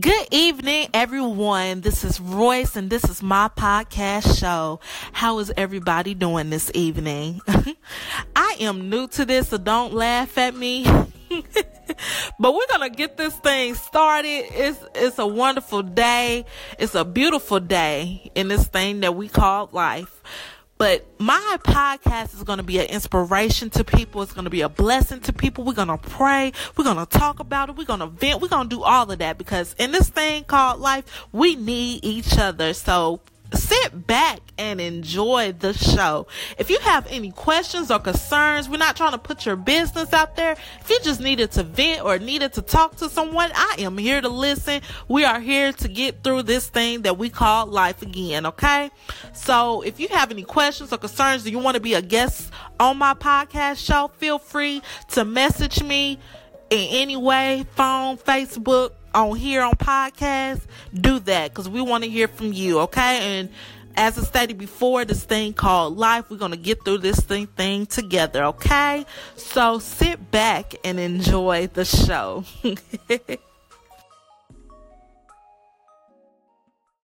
Good 0.00 0.28
evening, 0.30 0.88
everyone. 0.94 1.82
This 1.82 2.02
is 2.02 2.18
Royce, 2.18 2.76
and 2.76 2.88
this 2.88 3.04
is 3.04 3.22
my 3.22 3.50
podcast 3.54 4.40
show. 4.40 4.80
How 5.12 5.38
is 5.38 5.52
everybody 5.54 6.14
doing 6.14 6.48
this 6.48 6.70
evening? 6.72 7.42
I 8.34 8.56
am 8.60 8.88
new 8.88 9.06
to 9.08 9.26
this, 9.26 9.48
so 9.48 9.58
don't 9.58 9.92
laugh 9.92 10.38
at 10.38 10.56
me. 10.56 10.84
but 12.38 12.54
we're 12.54 12.66
gonna 12.70 12.88
get 12.88 13.18
this 13.18 13.36
thing 13.36 13.74
started. 13.74 14.46
It's 14.54 14.78
it's 14.94 15.18
a 15.18 15.26
wonderful 15.26 15.82
day. 15.82 16.46
It's 16.78 16.94
a 16.94 17.04
beautiful 17.04 17.60
day 17.60 18.30
in 18.34 18.48
this 18.48 18.66
thing 18.66 19.00
that 19.00 19.14
we 19.14 19.28
call 19.28 19.68
life. 19.72 20.22
But 20.82 21.06
my 21.20 21.58
podcast 21.62 22.34
is 22.34 22.42
going 22.42 22.56
to 22.56 22.64
be 22.64 22.80
an 22.80 22.86
inspiration 22.86 23.70
to 23.70 23.84
people. 23.84 24.20
It's 24.20 24.32
going 24.32 24.46
to 24.46 24.50
be 24.50 24.62
a 24.62 24.68
blessing 24.68 25.20
to 25.20 25.32
people. 25.32 25.62
We're 25.62 25.74
going 25.74 25.86
to 25.86 25.96
pray. 25.96 26.52
We're 26.76 26.82
going 26.82 26.96
to 26.96 27.06
talk 27.06 27.38
about 27.38 27.68
it. 27.68 27.76
We're 27.76 27.84
going 27.84 28.00
to 28.00 28.08
vent. 28.08 28.42
We're 28.42 28.48
going 28.48 28.68
to 28.68 28.76
do 28.76 28.82
all 28.82 29.08
of 29.08 29.16
that 29.20 29.38
because 29.38 29.76
in 29.78 29.92
this 29.92 30.08
thing 30.08 30.42
called 30.42 30.80
life, 30.80 31.28
we 31.30 31.54
need 31.54 32.04
each 32.04 32.36
other. 32.36 32.74
So 32.74 33.20
sit 33.72 34.06
back 34.06 34.40
and 34.58 34.80
enjoy 34.80 35.52
the 35.58 35.72
show. 35.72 36.26
If 36.58 36.68
you 36.68 36.78
have 36.80 37.06
any 37.08 37.30
questions 37.30 37.90
or 37.90 37.98
concerns, 37.98 38.68
we're 38.68 38.76
not 38.76 38.96
trying 38.96 39.12
to 39.12 39.18
put 39.18 39.46
your 39.46 39.56
business 39.56 40.12
out 40.12 40.36
there. 40.36 40.52
If 40.80 40.90
you 40.90 40.98
just 41.02 41.20
needed 41.20 41.52
to 41.52 41.62
vent 41.62 42.02
or 42.02 42.18
needed 42.18 42.52
to 42.54 42.62
talk 42.62 42.96
to 42.96 43.08
someone, 43.08 43.50
I 43.54 43.76
am 43.78 43.96
here 43.96 44.20
to 44.20 44.28
listen. 44.28 44.82
We 45.08 45.24
are 45.24 45.40
here 45.40 45.72
to 45.72 45.88
get 45.88 46.22
through 46.22 46.42
this 46.42 46.68
thing 46.68 47.02
that 47.02 47.16
we 47.16 47.30
call 47.30 47.66
life 47.66 48.02
again, 48.02 48.44
okay? 48.46 48.90
So 49.32 49.82
if 49.82 49.98
you 49.98 50.08
have 50.08 50.30
any 50.30 50.42
questions 50.42 50.92
or 50.92 50.98
concerns, 50.98 51.44
do 51.44 51.50
you 51.50 51.58
want 51.58 51.76
to 51.76 51.80
be 51.80 51.94
a 51.94 52.02
guest 52.02 52.50
on 52.78 52.98
my 52.98 53.14
podcast 53.14 53.84
show, 53.84 54.10
feel 54.18 54.38
free 54.38 54.82
to 55.10 55.24
message 55.24 55.82
me 55.82 56.18
in 56.70 56.88
any 56.90 57.16
way, 57.16 57.64
phone, 57.74 58.16
Facebook, 58.18 58.90
on 59.14 59.36
here 59.36 59.62
on 59.62 59.72
podcast, 59.74 60.62
do 60.94 61.18
that 61.20 61.50
because 61.50 61.68
we 61.68 61.80
want 61.80 62.04
to 62.04 62.10
hear 62.10 62.28
from 62.28 62.52
you, 62.52 62.80
okay? 62.80 63.38
And 63.38 63.50
as 63.96 64.18
I 64.18 64.22
stated 64.22 64.58
before, 64.58 65.04
this 65.04 65.24
thing 65.24 65.52
called 65.52 65.96
life, 65.96 66.30
we're 66.30 66.38
to 66.52 66.56
get 66.56 66.84
through 66.84 66.98
this 66.98 67.20
thing, 67.20 67.46
thing 67.46 67.86
together, 67.86 68.44
okay? 68.44 69.04
So 69.36 69.78
sit 69.78 70.30
back 70.30 70.74
and 70.84 70.98
enjoy 70.98 71.68
the 71.68 71.84
show. 71.84 72.44